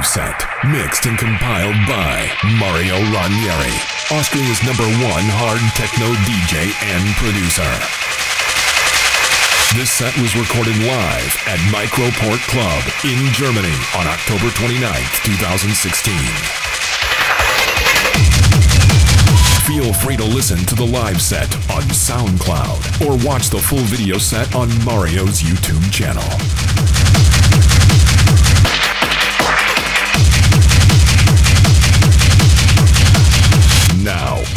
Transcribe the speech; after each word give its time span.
live 0.00 0.06
set, 0.06 0.44
mixed 0.64 1.04
and 1.04 1.18
compiled 1.18 1.76
by 1.86 2.24
Mario 2.56 2.96
Ranieri, 3.12 3.76
Austria's 4.16 4.62
number 4.64 4.88
one 5.04 5.28
hard 5.36 5.60
techno 5.76 6.08
DJ 6.24 6.72
and 6.88 7.04
producer. 7.20 7.68
This 9.76 9.92
set 9.92 10.16
was 10.16 10.32
recorded 10.40 10.72
live 10.88 11.36
at 11.44 11.60
Mikroport 11.68 12.40
Club 12.48 12.80
in 13.04 13.20
Germany 13.36 13.76
on 13.92 14.08
October 14.08 14.48
29th, 14.56 15.20
2016. 15.36 16.16
Feel 19.68 19.92
free 19.92 20.16
to 20.16 20.24
listen 20.24 20.64
to 20.64 20.74
the 20.74 20.86
live 20.86 21.20
set 21.20 21.52
on 21.76 21.84
SoundCloud 21.92 23.04
or 23.04 23.20
watch 23.26 23.50
the 23.50 23.60
full 23.60 23.84
video 23.84 24.16
set 24.16 24.54
on 24.54 24.70
Mario's 24.82 25.42
YouTube 25.42 25.92
channel. 25.92 26.24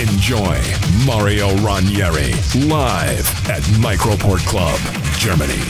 Enjoy 0.04 0.62
Mario 1.06 1.56
Ranieri 1.60 2.34
live 2.68 3.26
at 3.50 3.62
Mikroport 3.80 4.46
Club, 4.46 4.78
Germany. 5.18 5.62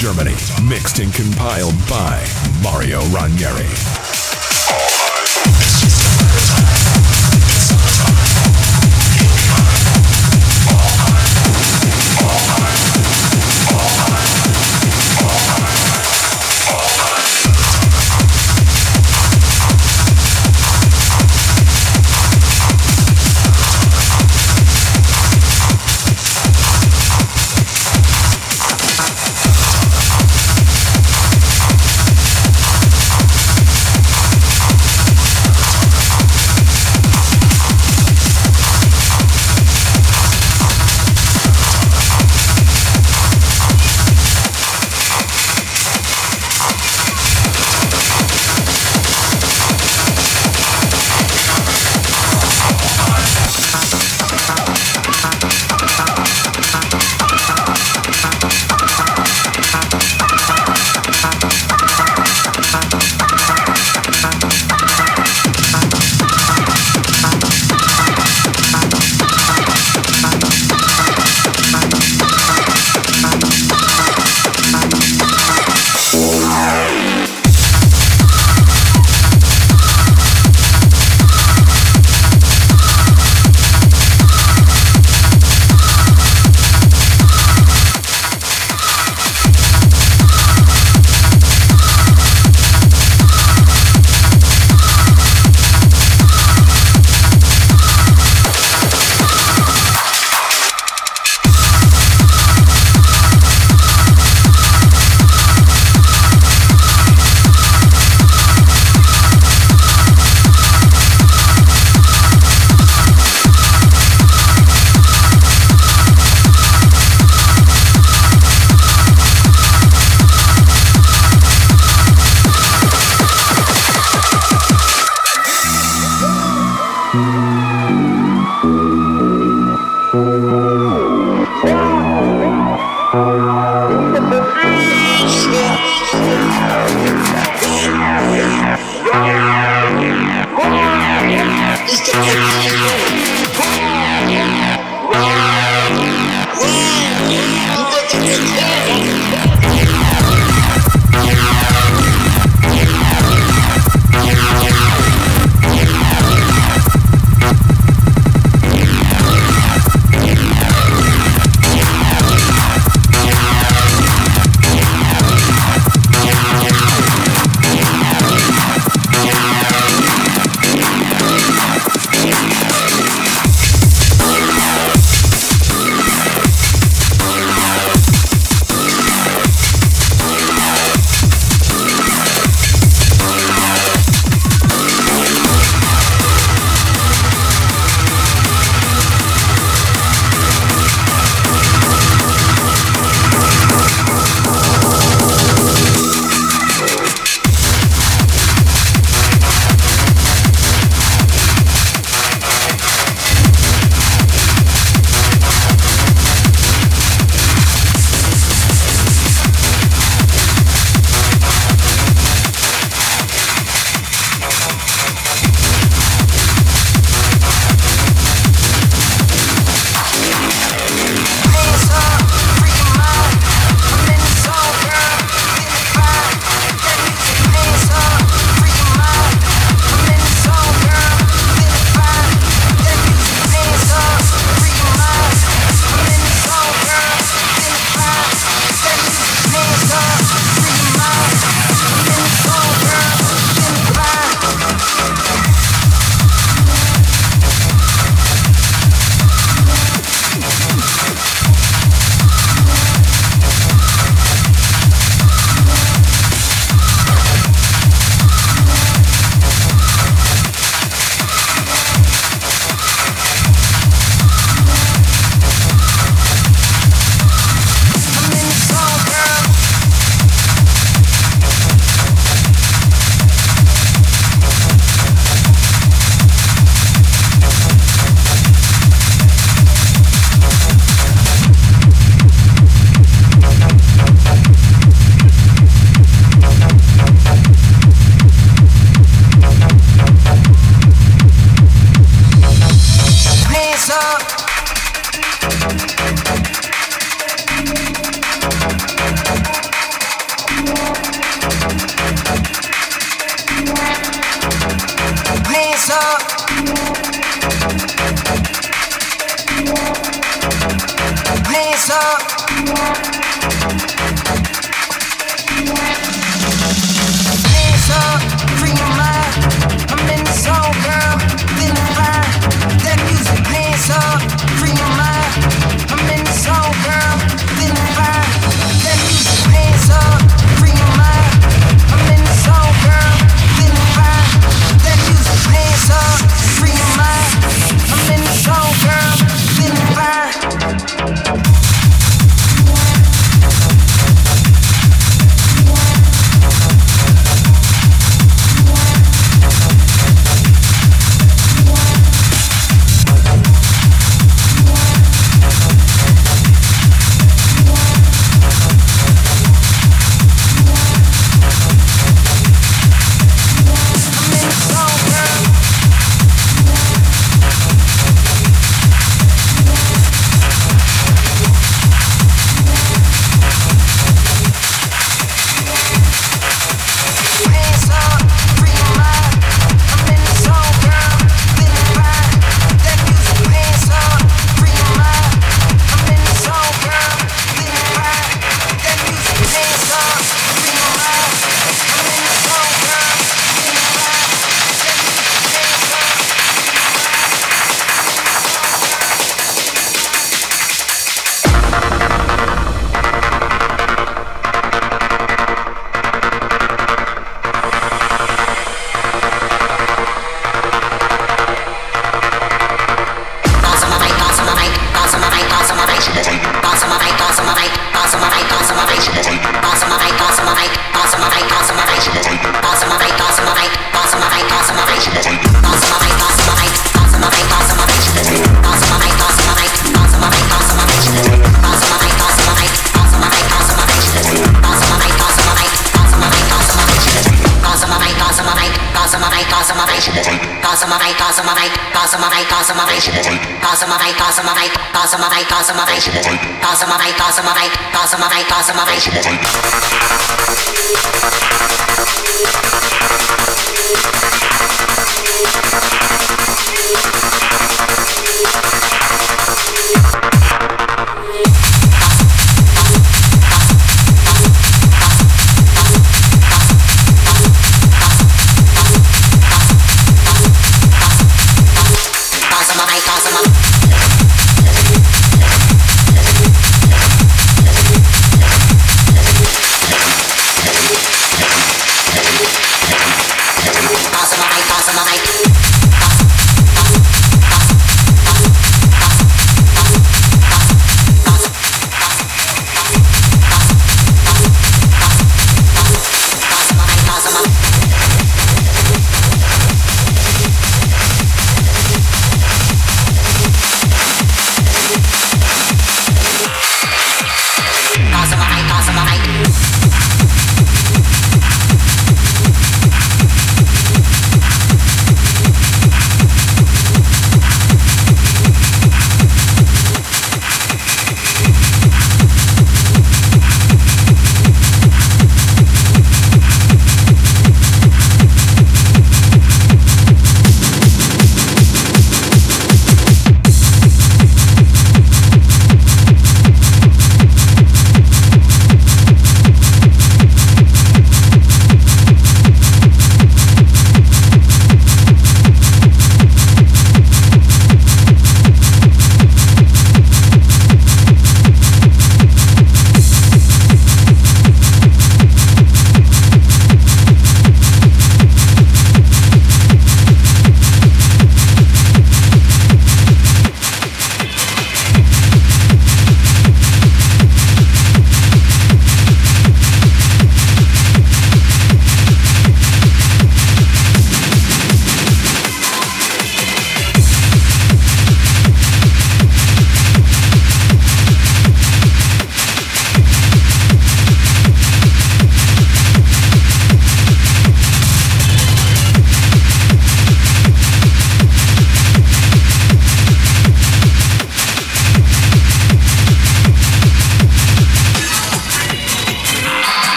Germany. 0.00 0.29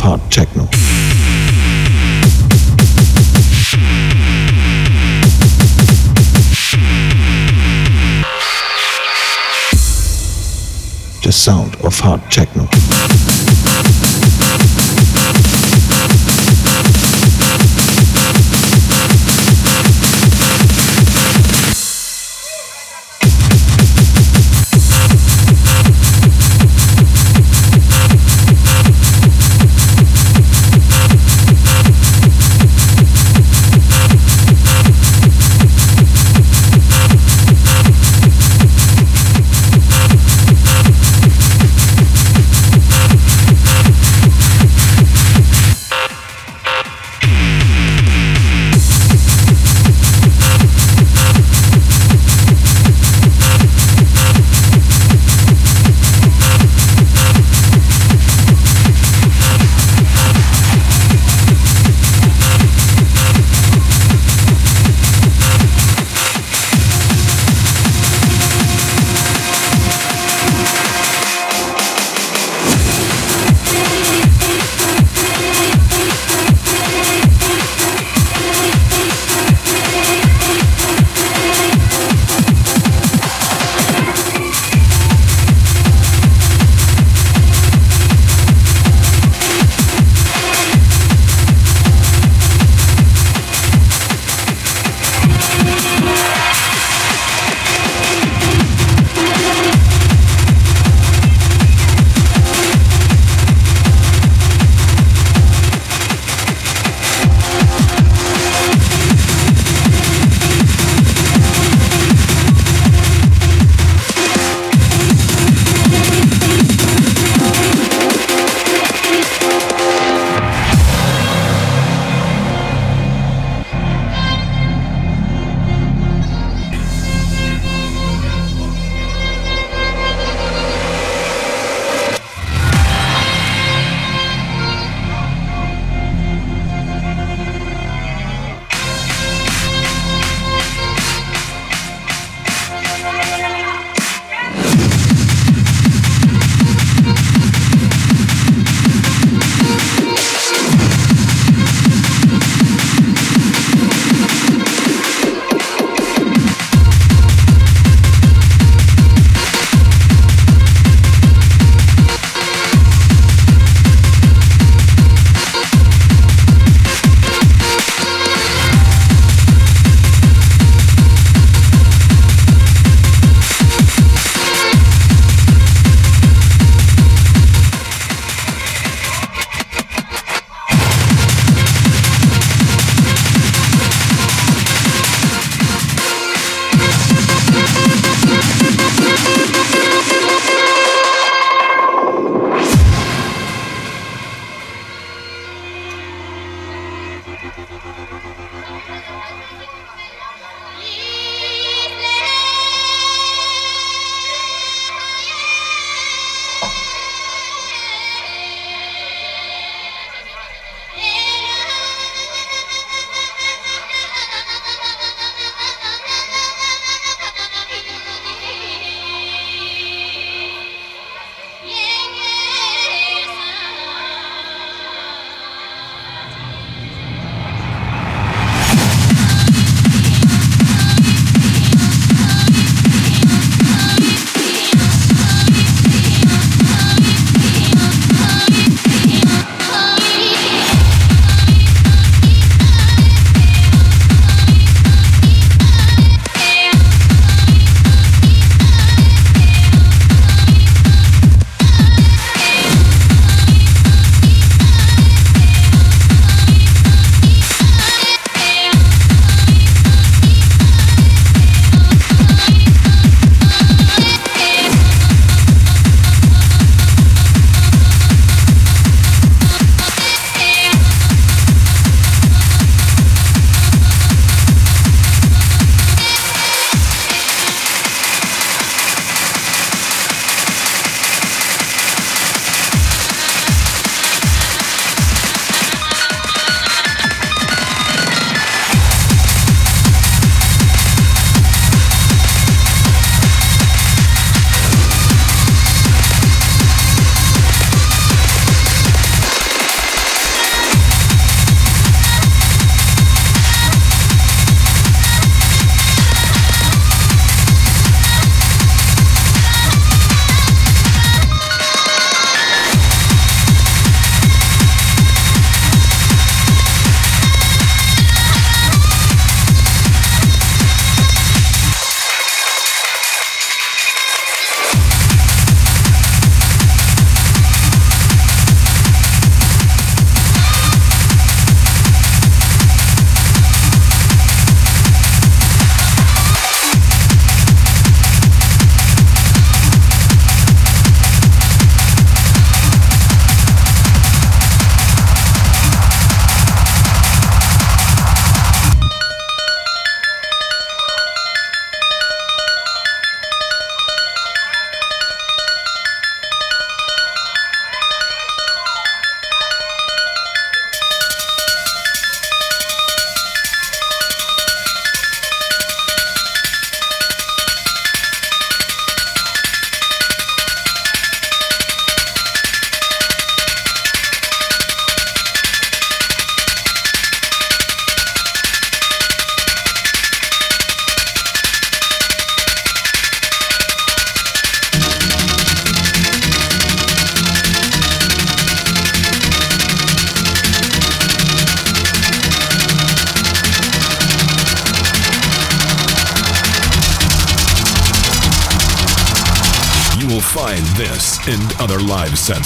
Hard 0.00 0.20
techno. 0.30 0.64
The 11.22 11.32
sound 11.32 11.76
of 11.84 11.98
hard 11.98 12.22
techno. 12.30 13.17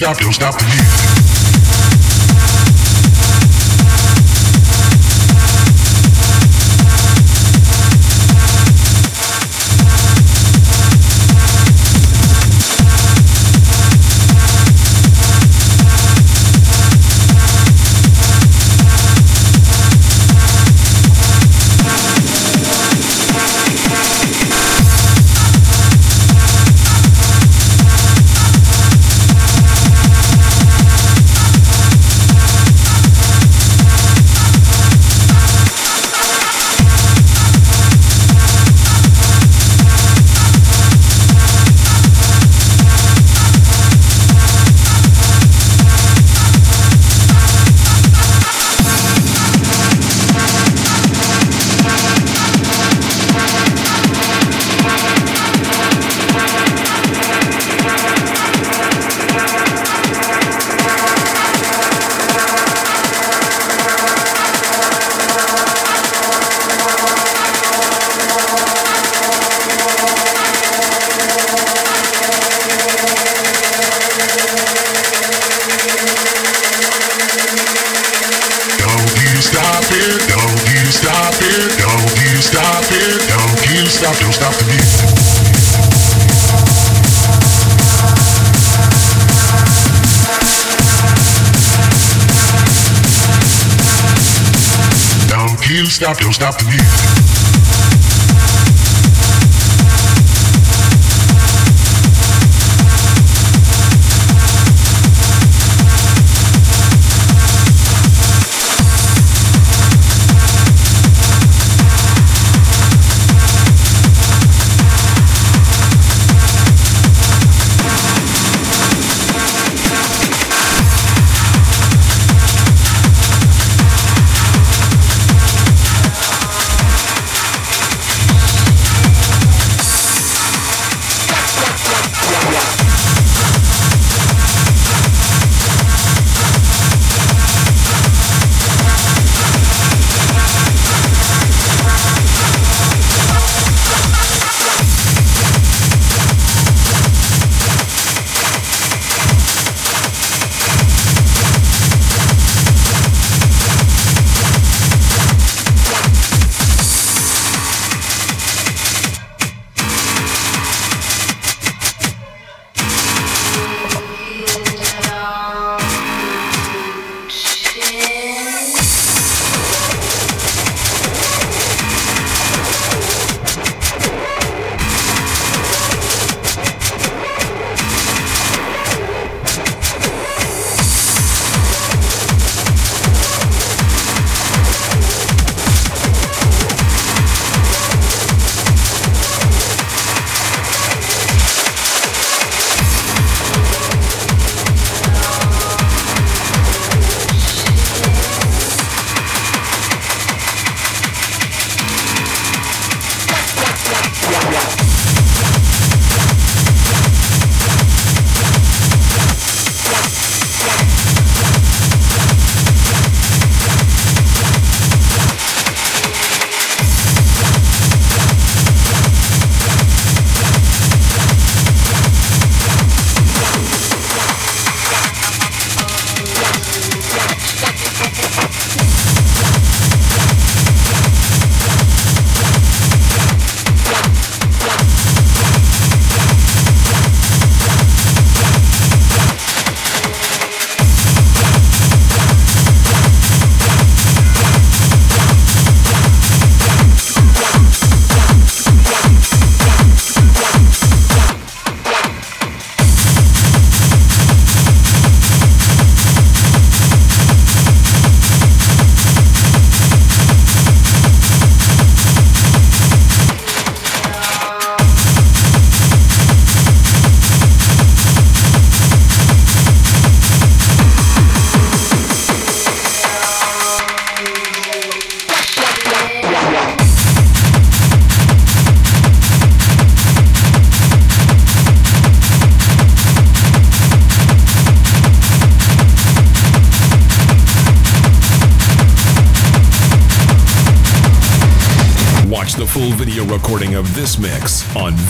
stop, 0.00 0.16
don't 0.16 0.32
stop 0.32 0.59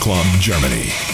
Club, 0.00 0.24
Germany. 0.40 1.09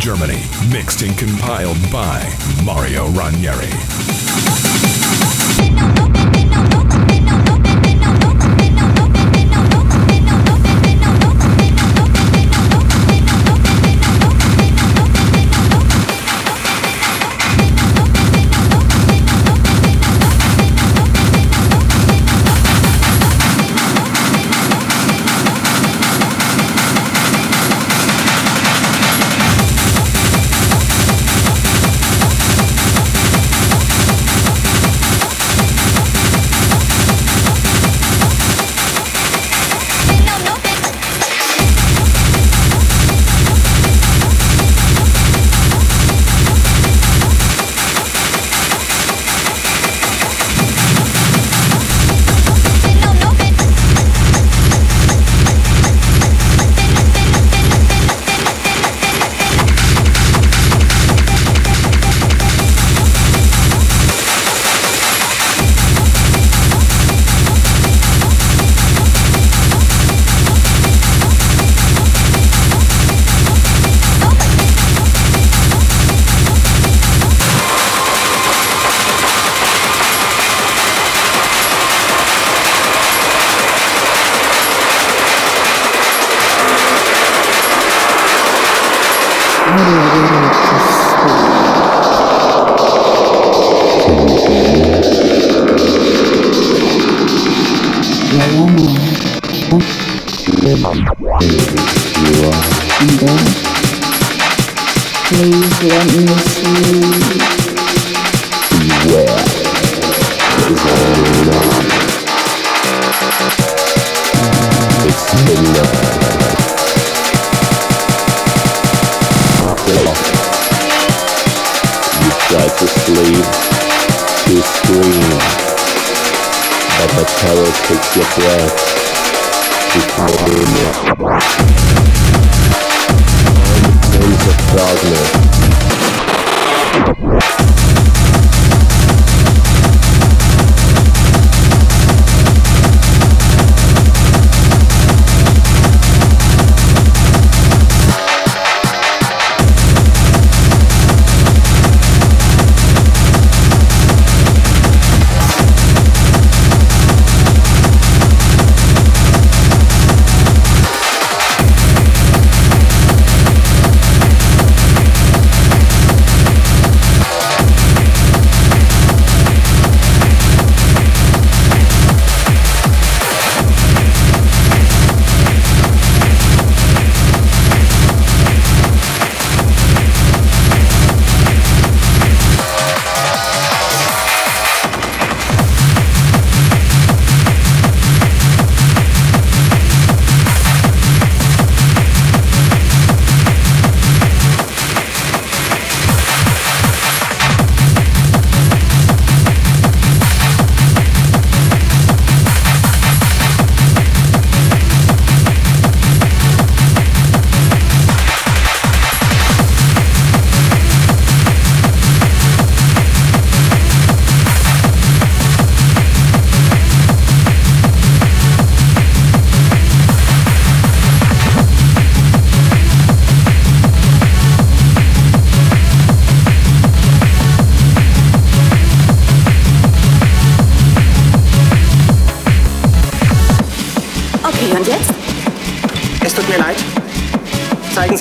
Germany. 0.00 0.40
Mixed 0.70 1.02
and 1.02 1.16
compiled 1.18 1.76
by 1.92 2.26
Mario 2.64 3.08
Ranieri. 3.10 4.99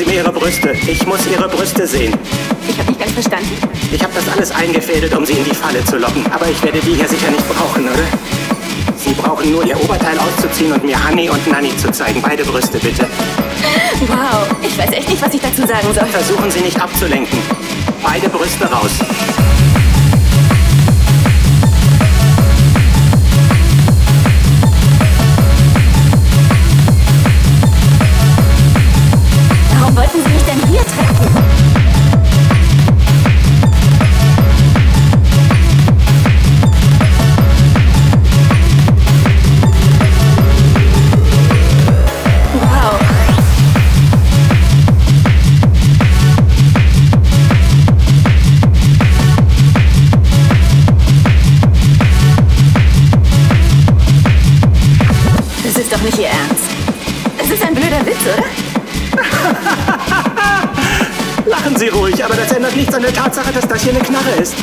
Mir 0.09 0.15
Ihre 0.15 0.31
Brüste. 0.31 0.75
Ich 0.87 1.05
muss 1.05 1.19
Ihre 1.27 1.47
Brüste 1.47 1.85
sehen. 1.85 2.13
Ich 2.67 2.77
habe 2.77 2.89
nicht 2.89 2.99
ganz 2.99 3.11
verstanden. 3.11 3.57
Ich 3.91 4.03
habe 4.03 4.13
das 4.13 4.27
alles 4.33 4.51
eingefädelt, 4.51 5.15
um 5.15 5.25
Sie 5.25 5.33
in 5.33 5.43
die 5.43 5.55
Falle 5.55 5.83
zu 5.85 5.97
locken. 5.97 6.25
Aber 6.31 6.47
ich 6.49 6.61
werde 6.63 6.79
die 6.79 6.95
hier 6.95 7.07
sicher 7.07 7.29
nicht 7.29 7.47
brauchen, 7.47 7.83
oder? 7.83 8.03
Sie 8.97 9.13
brauchen 9.13 9.51
nur 9.51 9.65
Ihr 9.65 9.79
Oberteil 9.81 10.17
auszuziehen 10.17 10.71
und 10.73 10.83
mir 10.83 10.97
Honey 11.07 11.29
und 11.29 11.45
Nanny 11.51 11.75
zu 11.77 11.91
zeigen. 11.91 12.21
Beide 12.21 12.43
Brüste, 12.43 12.79
bitte. 12.79 13.05
Wow, 14.07 14.47
ich 14.63 14.77
weiß 14.77 14.91
echt 14.91 15.09
nicht, 15.09 15.21
was 15.23 15.33
ich 15.33 15.41
dazu 15.41 15.61
sagen 15.67 15.93
soll. 15.93 16.05
Versuchen 16.07 16.49
Sie 16.49 16.61
nicht 16.61 16.81
abzulenken. 16.81 17.39
Beide 18.01 18.29
Brüste 18.29 18.65
raus. 18.65 18.91
Nichts 62.79 62.95
an 62.95 63.01
der 63.01 63.13
Tatsache, 63.13 63.51
dass 63.51 63.67
das 63.67 63.81
hier 63.81 63.91
eine 63.91 63.99
Knarre 63.99 64.31
ist. 64.41 64.55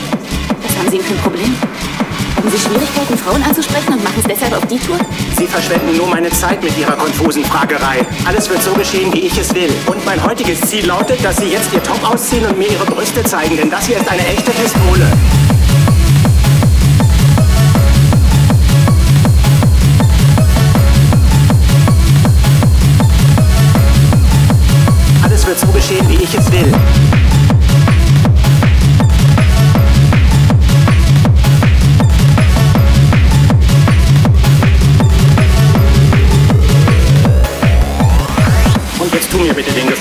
Was 0.62 0.76
haben 0.78 0.90
Sie 0.90 0.96
denn 0.96 1.06
für 1.06 1.12
ein 1.12 1.20
Problem? 1.20 1.54
Haben 2.36 2.50
Sie 2.50 2.58
Schwierigkeiten, 2.58 3.18
Frauen 3.18 3.42
anzusprechen 3.42 3.92
und 3.92 4.04
machen 4.04 4.16
es 4.18 4.24
deshalb 4.24 4.56
auf 4.56 4.66
die 4.66 4.78
Tour? 4.78 4.96
Sie 5.36 5.46
verschwenden 5.46 5.98
nur 5.98 6.06
meine 6.06 6.30
Zeit 6.30 6.62
mit 6.62 6.76
Ihrer 6.78 6.92
konfusen 6.92 7.44
Fragerei. 7.44 8.06
Alles 8.24 8.48
wird 8.48 8.62
so 8.62 8.72
geschehen, 8.72 9.12
wie 9.12 9.20
ich 9.20 9.36
es 9.36 9.54
will. 9.54 9.70
Und 9.84 10.02
mein 10.06 10.22
heutiges 10.24 10.62
Ziel 10.62 10.86
lautet, 10.86 11.22
dass 11.22 11.36
Sie 11.36 11.48
jetzt 11.48 11.70
Ihr 11.74 11.82
Top 11.82 12.02
ausziehen 12.10 12.46
und 12.46 12.56
mir 12.56 12.70
Ihre 12.70 12.86
Brüste 12.86 13.22
zeigen, 13.22 13.54
denn 13.54 13.70
das 13.70 13.86
hier 13.86 13.98
ist 13.98 14.10
eine 14.10 14.26
echte 14.26 14.50
Pistole. 14.50 15.06
Alles 25.22 25.46
wird 25.46 25.60
so 25.60 25.66
geschehen, 25.66 26.08
wie 26.08 26.22
ich 26.22 26.34
es 26.34 26.50
will. 26.50 26.72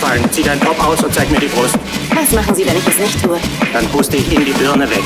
Gefallen. 0.05 0.31
Zieh 0.31 0.43
deinen 0.43 0.61
Top 0.61 0.79
aus 0.87 1.03
und 1.03 1.13
zeig 1.13 1.29
mir 1.31 1.39
die 1.39 1.47
Brust. 1.47 1.77
Was 2.13 2.31
machen 2.31 2.53
Sie, 2.53 2.65
wenn 2.65 2.77
ich 2.77 2.87
es 2.87 2.97
nicht 2.97 3.23
tue? 3.23 3.37
Dann 3.73 3.87
puste 3.87 4.17
ich 4.17 4.31
Ihnen 4.31 4.45
die 4.45 4.53
Birne 4.53 4.89
weg. 4.89 5.03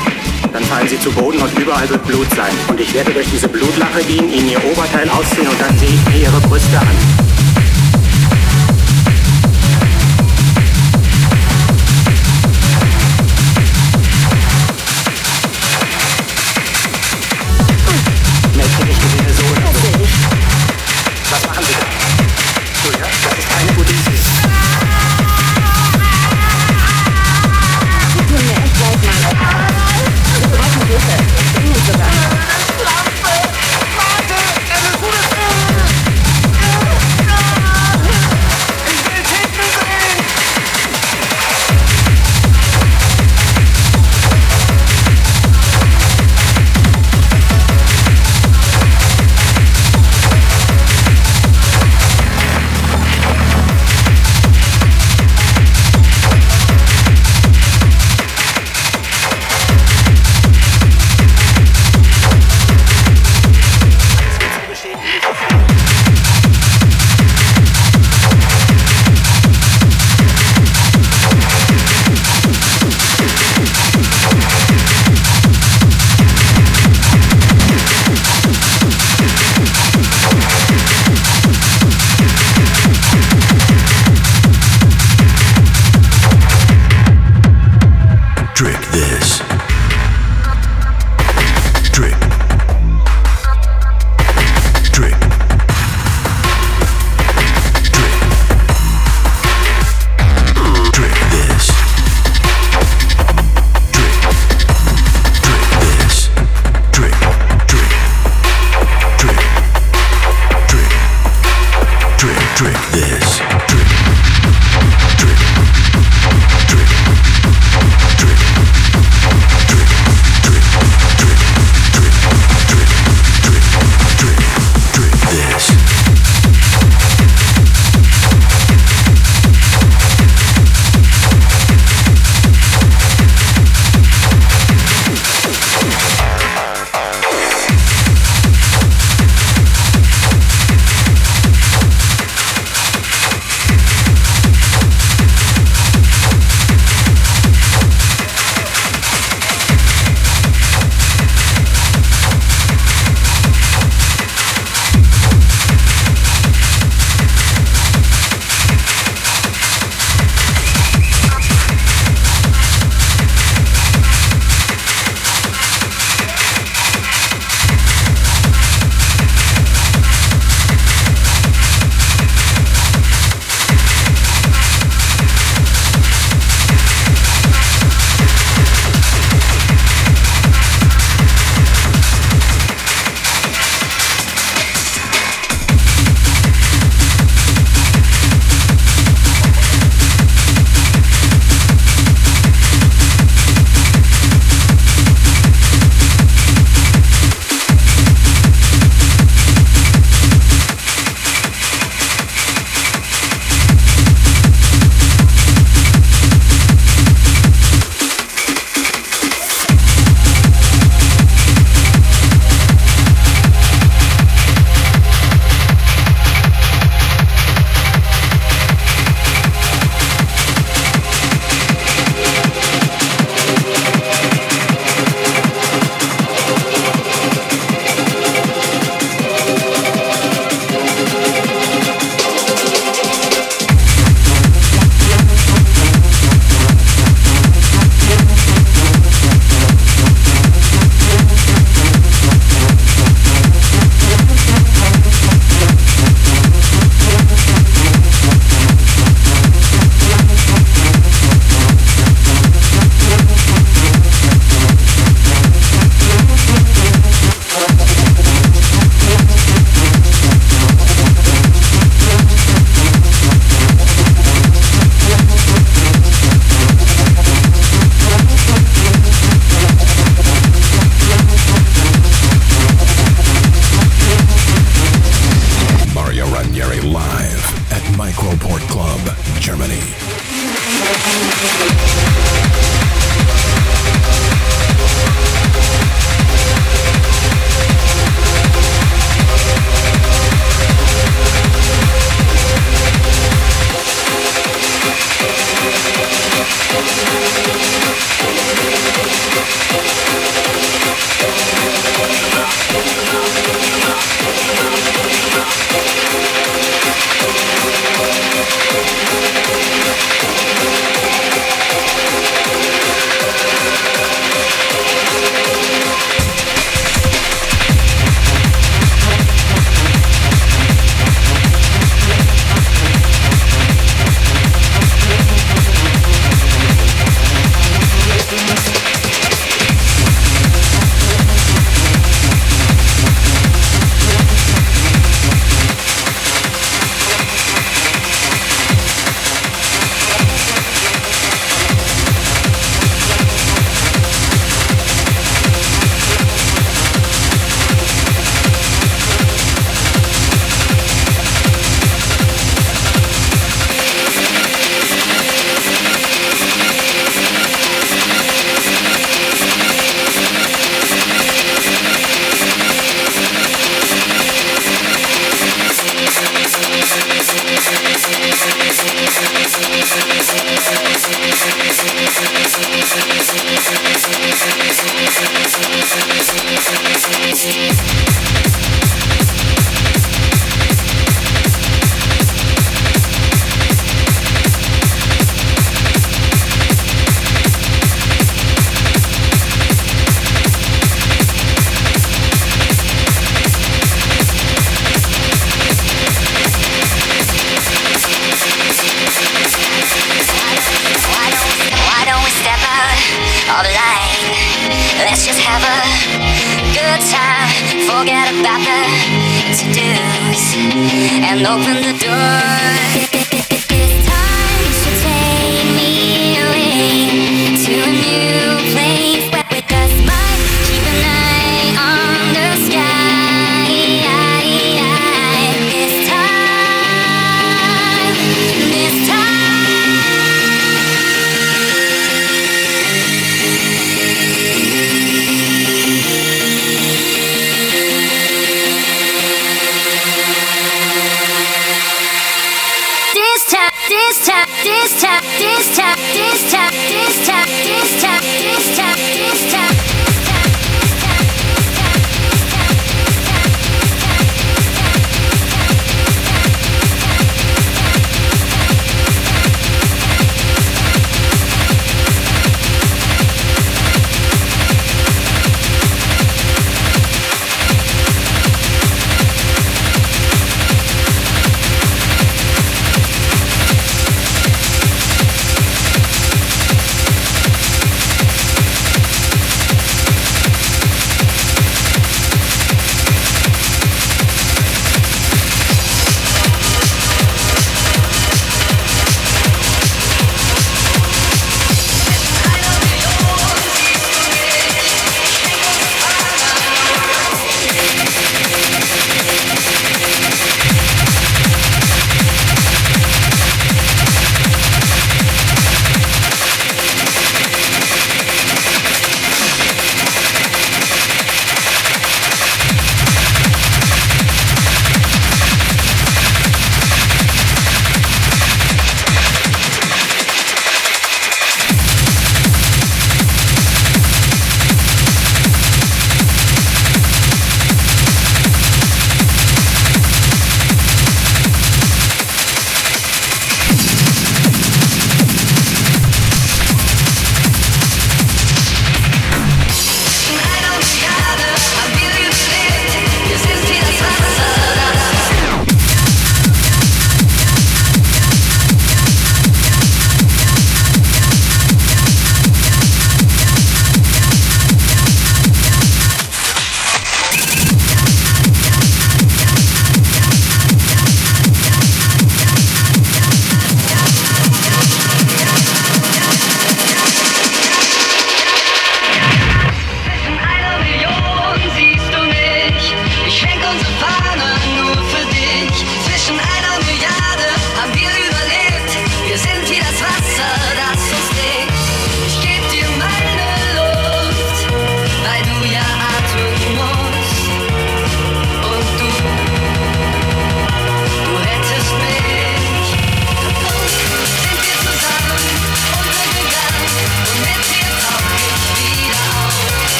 Dann 0.52 0.62
fallen 0.64 0.88
Sie 0.88 1.00
zu 1.00 1.10
Boden 1.12 1.38
und 1.40 1.58
überall 1.58 1.88
wird 1.88 2.04
Blut 2.06 2.28
sein. 2.36 2.52
Und 2.68 2.78
ich 2.78 2.92
werde 2.92 3.12
durch 3.12 3.26
diese 3.32 3.48
Blutlache 3.48 4.02
gehen, 4.02 4.30
Ihnen 4.30 4.50
Ihr 4.50 4.64
Oberteil 4.64 5.08
ausziehen 5.08 5.48
und 5.48 5.60
dann 5.60 5.76
sehe 5.78 5.88
ich 5.88 6.08
mir 6.12 6.22
Ihre 6.24 6.40
Brüste 6.40 6.78
an. 6.78 7.19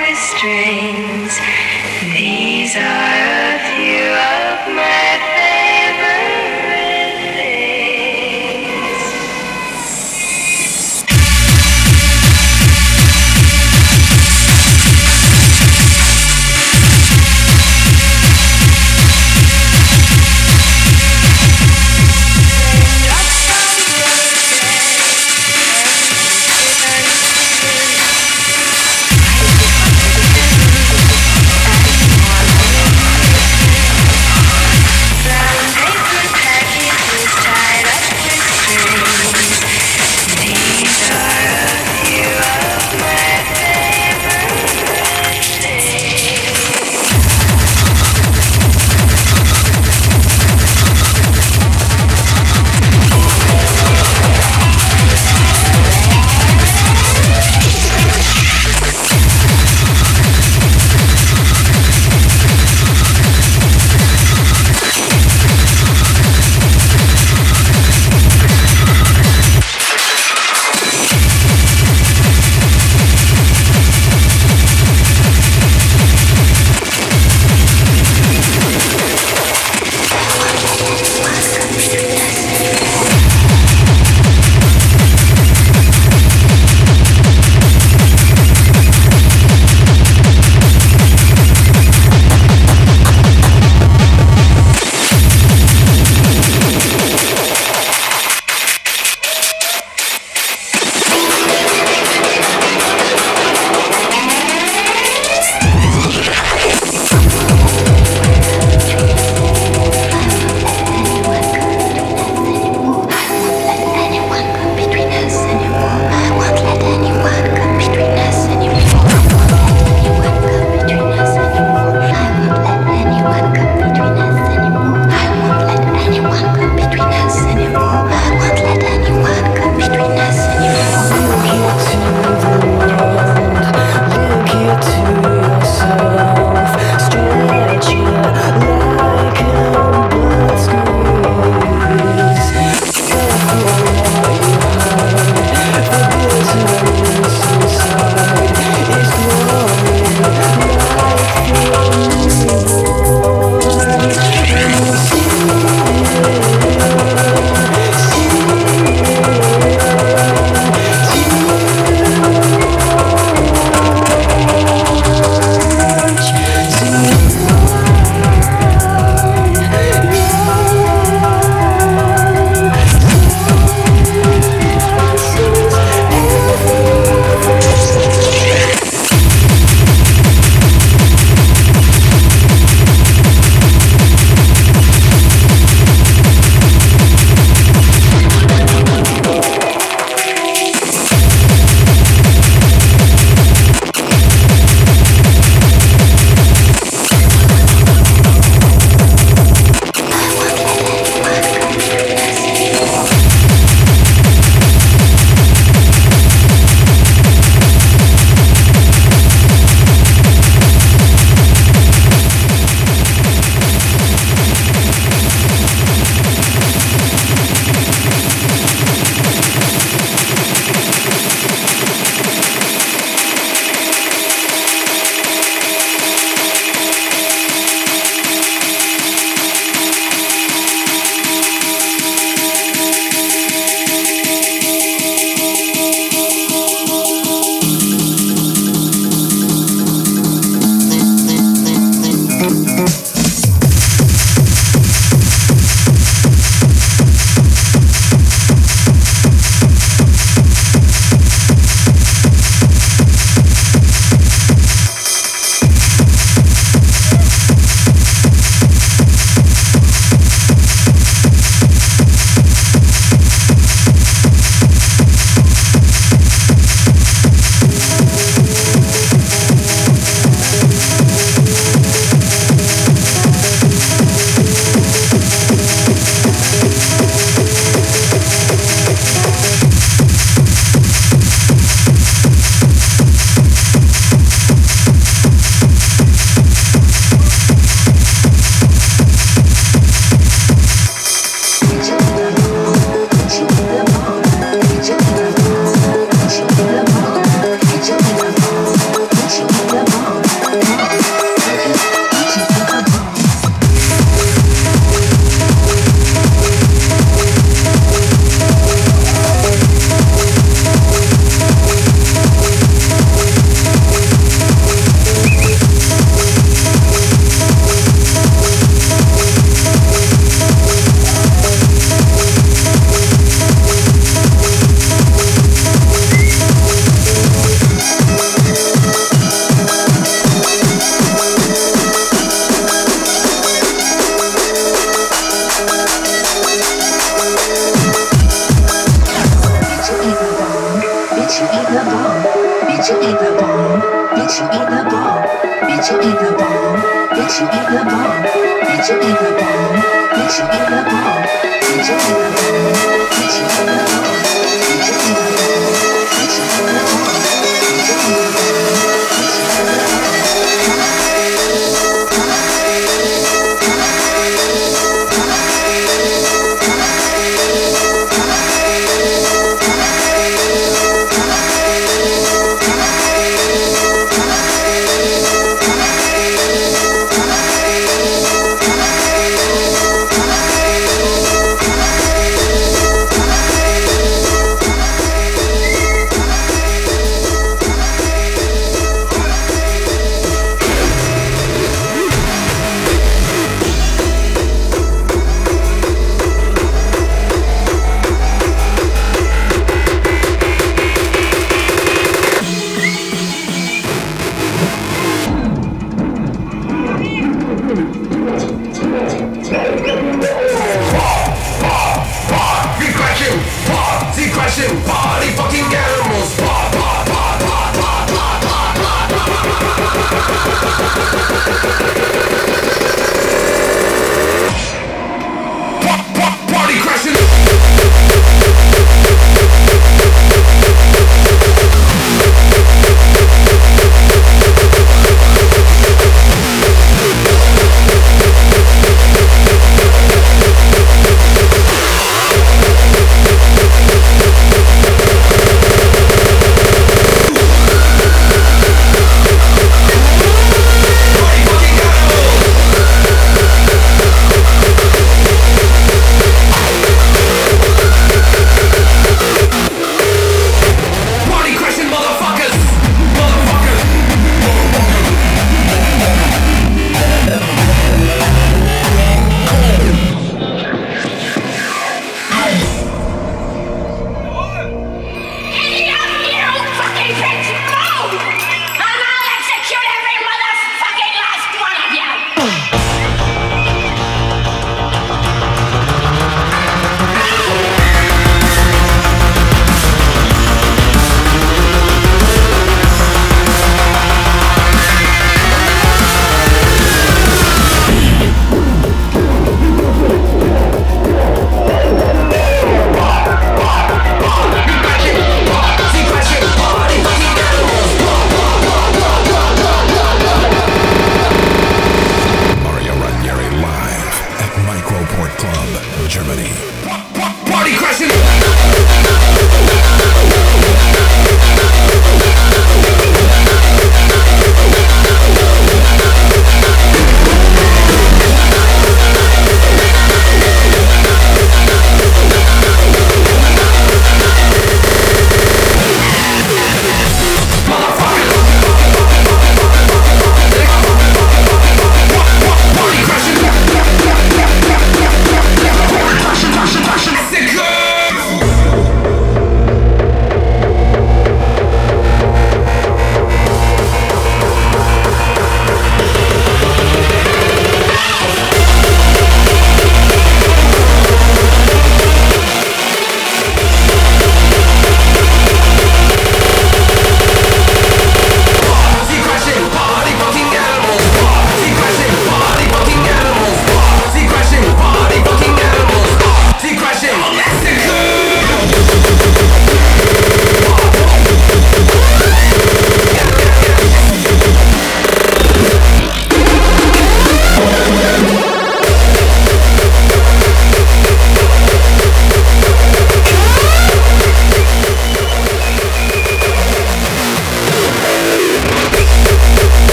with 0.00 0.18
strings. 0.18 1.32
These 2.14 2.76
are 2.76 3.22
a 3.50 3.58
few 3.70 4.04
of 4.12 4.76
my 4.76 5.01